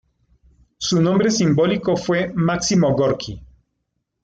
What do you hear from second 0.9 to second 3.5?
nombre simbólico fue Máximo Gorki.